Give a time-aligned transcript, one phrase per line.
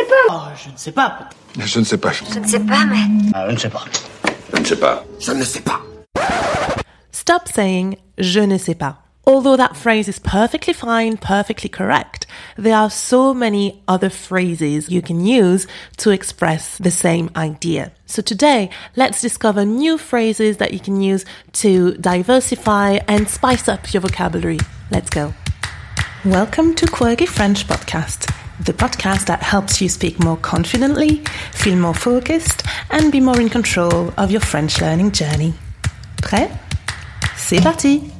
[0.00, 0.34] sais pas.
[0.34, 1.30] Oh, je ne sais pas.
[1.58, 2.12] Je ne sais pas.
[2.12, 3.30] Je ne sais pas, mais.
[3.34, 3.84] Ah, je ne sais pas.
[4.52, 5.04] Je ne sais pas.
[5.18, 5.80] Je ne sais pas.
[7.12, 8.98] Stop saying je ne sais pas.
[9.26, 12.26] Although that phrase is perfectly fine, perfectly correct,
[12.56, 15.66] there are so many other phrases you can use
[15.98, 17.92] to express the same idea.
[18.06, 21.24] So today, let's discover new phrases that you can use
[21.62, 24.58] to diversify and spice up your vocabulary.
[24.90, 25.32] Let's go.
[26.24, 28.32] Welcome to Quirky French Podcast,
[28.64, 33.48] the podcast that helps you speak more confidently, feel more focused, and be more in
[33.48, 35.54] control of your French learning journey.
[36.22, 36.50] Prêt?
[37.36, 38.12] C'est parti!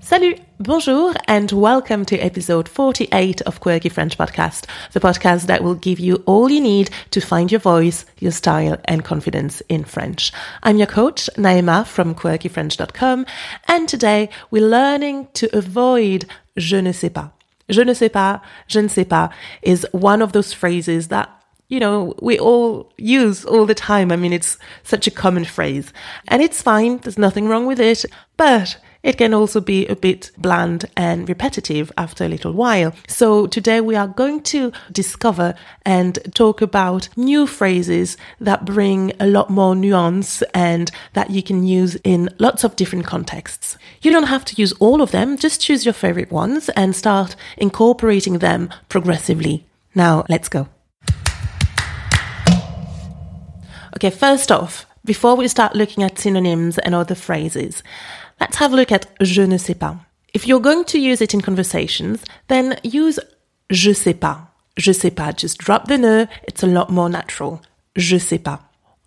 [0.00, 5.76] Salut, bonjour, and welcome to episode 48 of Quirky French Podcast, the podcast that will
[5.76, 10.32] give you all you need to find your voice, your style, and confidence in French.
[10.64, 13.26] I'm your coach, Naima from quirkyfrench.com,
[13.68, 17.30] and today we're learning to avoid je ne sais pas.
[17.72, 19.30] Je ne sais pas, je ne sais pas
[19.62, 21.28] is one of those phrases that
[21.68, 24.12] you know, we all use all the time.
[24.12, 25.90] I mean, it's such a common phrase
[26.28, 26.98] and it's fine.
[26.98, 28.04] There's nothing wrong with it,
[28.36, 32.92] but it can also be a bit bland and repetitive after a little while.
[33.08, 39.26] So today we are going to discover and talk about new phrases that bring a
[39.26, 43.76] lot more nuance and that you can use in lots of different contexts.
[44.02, 47.36] You don't have to use all of them, just choose your favorite ones and start
[47.56, 49.66] incorporating them progressively.
[49.94, 50.68] Now let's go.
[53.96, 57.82] Okay, first off, before we start looking at synonyms and other phrases,
[58.40, 59.96] let's have a look at je ne sais pas.
[60.34, 63.18] If you're going to use it in conversations, then use
[63.70, 64.48] je sais pas.
[64.76, 65.32] Je sais pas.
[65.36, 66.26] Just drop the ne.
[66.48, 67.60] It's a lot more natural.
[67.96, 68.60] Je sais pas.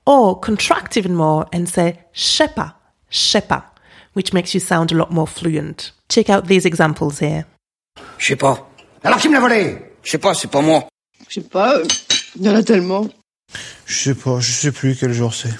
[0.05, 2.75] Or contract even more and say je sais pas.
[3.09, 3.63] Je sais pas,
[4.13, 5.91] which makes you sound a lot more fluent.
[6.09, 7.45] Check out these examples here.
[8.17, 8.69] Je sais pas.
[9.03, 10.87] Alors qui me l'a volé Je sais pas, c'est pas moi.
[11.29, 11.79] Je sais pas,
[12.35, 13.07] il y en a tellement.
[13.85, 15.53] Je sais pas, je sais plus quel jour c'est.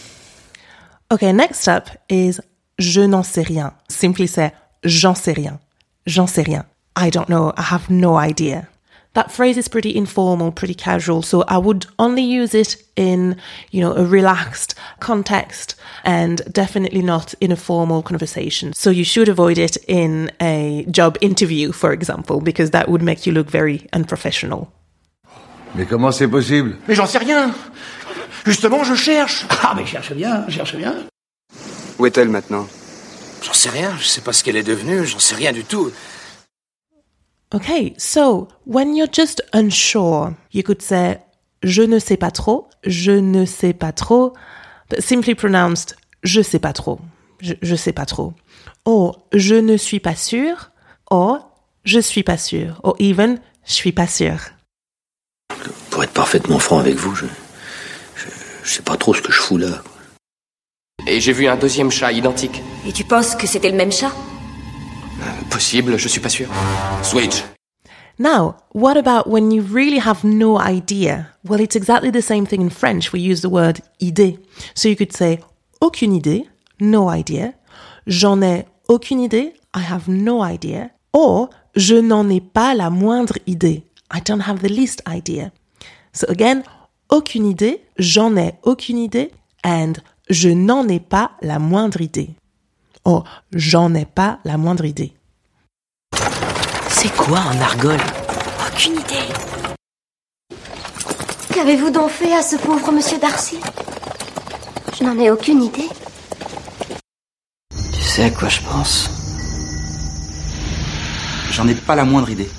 [1.12, 2.42] Okay, next up is
[2.80, 3.74] je n'en sais rien.
[3.88, 4.52] Simply say
[4.84, 5.60] j'en sais rien.
[6.08, 6.66] J'en sais rien.
[6.96, 7.54] I don't know.
[7.58, 8.68] I have no idea.
[9.14, 11.22] That phrase is pretty informal, pretty casual.
[11.22, 13.38] So I would only use it in,
[13.72, 18.74] you know, a relaxed context and definitely not in a formal conversation.
[18.74, 23.26] So you should avoid it in a job interview, for example, because that would make
[23.26, 24.72] you look very unprofessional.
[25.76, 27.54] Mais comment c'est possible Mais j'en sais rien.
[28.46, 29.46] Justement, je cherche.
[29.64, 30.96] Ah, mais cherche bien, cherche bien.
[31.98, 32.68] Où est-elle maintenant?
[33.42, 35.92] J'en sais rien, je sais pas ce qu'elle est devenue, j'en sais rien du tout.
[37.54, 41.20] Okay, so when you're just unsure, you could say
[41.64, 44.34] je ne sais pas trop, je ne sais pas trop,
[44.90, 47.00] but simply pronounced je sais pas trop,
[47.40, 48.34] je, je sais pas trop.
[48.86, 50.72] Or je ne suis pas sûr,
[51.10, 51.52] or
[51.84, 54.38] je suis pas sûr, or even je suis pas sûr.
[55.92, 57.26] Pour être parfaitement franc avec vous, je,
[58.66, 59.84] je, sais pas trop ce que je fous là.
[61.08, 62.62] Et j'ai vu un deuxième chat identique.
[62.88, 64.12] Et tu penses que c'était le même chat?
[65.50, 66.48] Possible, je suis pas sûr.
[67.04, 67.44] Switch.
[68.18, 71.28] Now, what about when you really have no idea?
[71.44, 73.12] Well, it's exactly the same thing in French.
[73.12, 74.40] We use the word idée.
[74.74, 75.40] So you could say
[75.82, 76.48] aucune idée,
[76.80, 77.54] no idea.
[78.08, 80.92] J'en ai aucune idée, I have no idea.
[81.14, 83.84] Or je n'en ai pas la moindre idée.
[84.14, 85.52] I don't have the least idea.
[86.14, 86.64] So again,
[87.10, 89.32] aucune idée, j'en ai aucune idée,
[89.66, 89.94] and
[90.30, 92.30] je n'en ai pas la moindre idée.
[93.04, 95.14] Or j'en ai pas la moindre idée.
[96.90, 98.00] C'est quoi un argol?
[98.68, 99.28] Aucune idée.
[101.54, 103.60] Qu'avez-vous donc fait à ce pauvre monsieur Darcy?
[104.98, 105.90] Je n'en ai aucune idée.
[107.94, 109.10] Tu sais à quoi je pense?
[111.52, 112.50] J'en ai pas la moindre idée.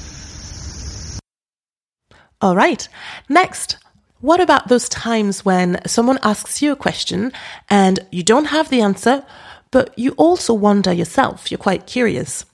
[2.41, 2.89] All right.
[3.29, 3.79] Next,
[4.21, 7.33] what about those times when someone asks you a question
[7.69, 9.25] and you don't have the answer,
[9.71, 11.51] but you also wonder yourself?
[11.51, 12.45] You're quite curious.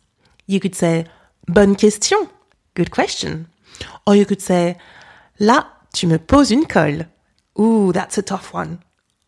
[0.46, 1.06] You could say,
[1.46, 2.28] Bonne question.
[2.74, 3.48] Good question.
[4.06, 4.76] Or you could say,
[5.40, 7.06] Là, tu me poses une colle.
[7.58, 8.78] Ooh, that's a tough one.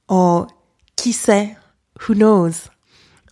[0.08, 0.49] Or,
[0.97, 1.56] qui sait?
[2.00, 2.69] Who knows?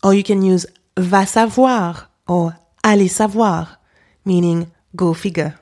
[0.03, 0.67] Or you can use
[0.97, 2.55] va savoir or
[2.85, 3.79] aller savoir,
[4.25, 5.55] meaning go figure.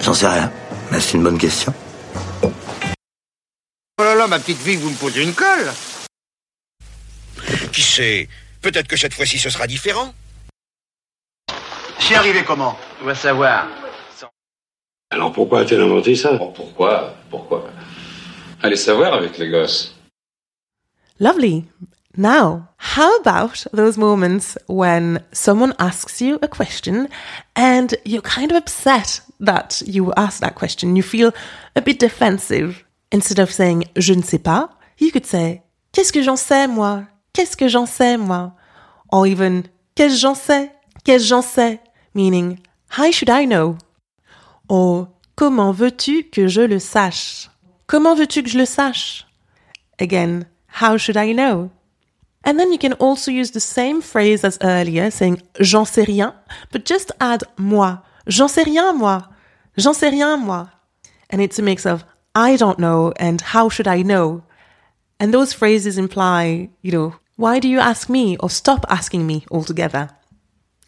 [0.00, 0.50] J'en sais rien.
[0.90, 1.72] Mais c'est une bonne question.
[4.22, 5.68] Là ma petite fille, vous me posez une colle
[7.72, 8.28] Qui sait
[8.60, 10.14] Peut-être que cette fois-ci ce sera différent.
[11.98, 12.78] C'est arrivé comment?
[13.00, 13.66] On va savoir.
[15.10, 16.38] Alors pourquoi a-t-elle inventé ça?
[16.54, 17.16] Pourquoi?
[17.30, 17.68] Pourquoi?
[18.62, 19.92] Allez savoir avec les gosses.
[21.18, 21.64] Lovely.
[22.16, 27.08] Now, how about those moments when someone asks you a question
[27.56, 31.32] and you're kind of upset that you were asked that question, you feel
[31.74, 32.84] a bit defensive.
[33.12, 35.62] Instead of saying je ne sais pas, you could say
[35.92, 37.04] qu'est-ce que j'en sais moi?
[37.32, 38.54] Qu'est-ce que j'en sais moi?
[39.10, 39.64] Or even
[39.94, 40.72] qu'est-ce j'en sais?
[41.04, 41.80] Qu'est-ce j'en sais?
[42.14, 42.58] Meaning
[42.98, 43.76] how should I know?
[44.68, 47.50] Or comment veux-tu que je le sache?
[47.86, 49.26] Comment veux-tu que je le sache?
[50.00, 50.46] Again,
[50.80, 51.70] how should I know?
[52.44, 56.34] And then you can also use the same phrase as earlier, saying j'en sais rien,
[56.72, 58.02] but just add moi.
[58.26, 59.28] J'en sais rien, moi.
[59.76, 60.70] J'en sais rien, moi.
[61.30, 64.42] And it's a mix of I don't know and how should I know?
[65.20, 69.44] And those phrases imply, you know, why do you ask me or stop asking me
[69.50, 70.08] altogether?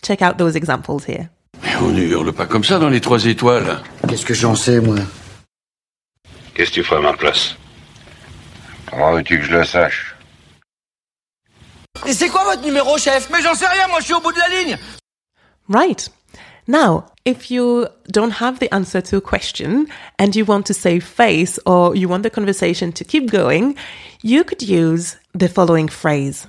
[0.03, 1.29] Check out those examples here.
[1.63, 3.81] Mais on ne hurle pas comme ça dans les trois étoiles.
[4.09, 4.97] Qu'est-ce que j'en sais, moi
[6.55, 7.57] Qu'est-ce que tu ferais à ma place
[8.91, 10.15] Comment veux-tu que je le sache
[12.07, 14.33] Et c'est quoi votre numéro, chef Mais j'en sais rien, moi je suis au bout
[14.33, 14.79] de la ligne
[15.69, 16.11] Right.
[16.67, 19.87] Now, if you don't have the answer to a question
[20.19, 23.77] and you want to save face or you want the conversation to keep going,
[24.23, 26.47] you could use the following phrase.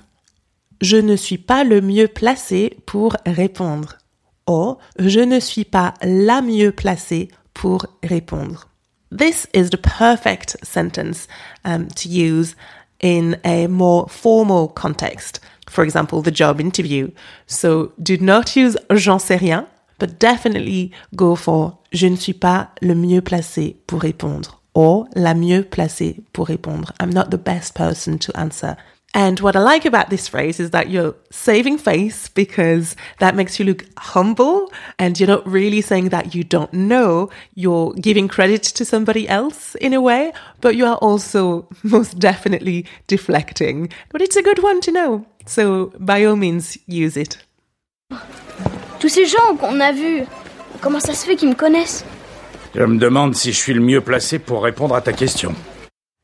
[0.80, 3.98] Je ne suis pas le mieux placé pour répondre.
[4.46, 8.68] Or, je ne suis pas la mieux placée pour répondre.
[9.10, 11.28] This is the perfect sentence
[11.64, 12.54] um, to use
[13.00, 15.40] in a more formal context.
[15.68, 17.10] For example, the job interview.
[17.46, 19.66] So do not use j'en sais rien,
[19.98, 25.34] but definitely go for je ne suis pas le mieux placé pour répondre or la
[25.34, 26.92] mieux placée pour répondre.
[27.00, 28.76] I'm not the best person to answer.
[29.14, 33.58] And what I like about this phrase is that you're saving face because that makes
[33.58, 37.30] you look humble and you're not really saying that you don't know.
[37.54, 42.84] You're giving credit to somebody else in a way, but you are also most definitely
[43.06, 43.88] deflecting.
[44.10, 45.26] But it's a good one to know.
[45.46, 47.38] So by all means, use it.
[49.06, 50.24] Tous ces gens qu'on a vus,
[50.80, 52.04] comment ça se fait qu'ils me connaissent
[52.74, 55.54] Je me demande si je suis le mieux placé pour répondre à ta question.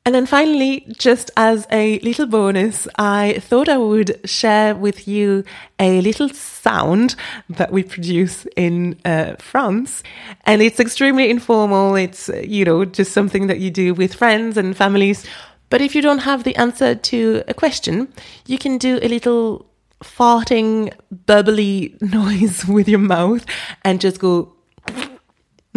[0.04, 5.44] And then finally, just as a little bonus, I thought I would share with you
[5.78, 7.14] a little sound
[7.56, 10.02] that we produce in uh, France.
[10.44, 11.94] And it's extremely informal.
[11.94, 15.24] It's, uh, you know, just something that you do with friends and families.
[15.70, 18.08] But if you don't have the answer to a question,
[18.48, 19.66] you can do a little
[20.02, 20.92] farting,
[21.26, 23.46] bubbly noise with your mouth
[23.82, 24.54] and just go,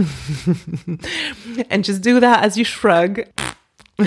[1.69, 3.22] and just do that as you shrug.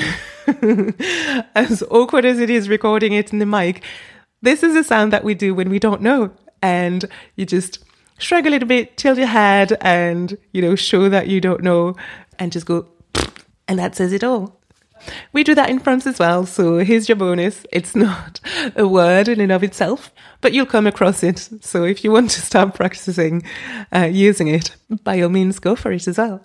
[1.55, 3.83] as awkward as it is recording it in the mic,
[4.43, 6.31] this is a sound that we do when we don't know.
[6.61, 7.05] And
[7.37, 7.85] you just
[8.19, 11.97] shrug a little bit, tilt your head, and, you know, show that you don't know,
[12.39, 12.89] and just go,
[13.67, 14.58] and that says it all.
[15.33, 16.47] We do that in France as well.
[16.47, 17.65] So here's your bonus.
[17.73, 18.41] It's not
[18.77, 21.49] a word in and of itself, but you'll come across it.
[21.61, 23.43] So if you want to start practicing
[23.95, 26.45] uh, using it, by all means, go for it as well.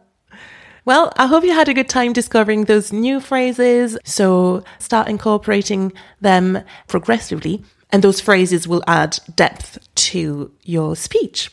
[0.86, 3.98] Well, I hope you had a good time discovering those new phrases.
[4.04, 11.52] So start incorporating them progressively, and those phrases will add depth to your speech.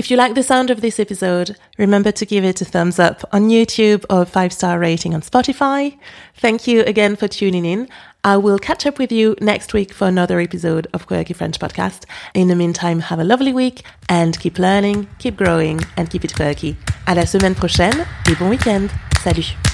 [0.00, 3.22] If you like the sound of this episode, remember to give it a thumbs up
[3.34, 5.98] on YouTube or five star rating on Spotify.
[6.36, 7.86] Thank you again for tuning in.
[8.24, 12.06] I will catch up with you next week for another episode of Quirky French Podcast.
[12.32, 16.34] In the meantime, have a lovely week and keep learning, keep growing and keep it
[16.34, 16.78] quirky.
[17.06, 18.90] À la semaine prochaine et bon week-end.
[19.22, 19.69] Salut!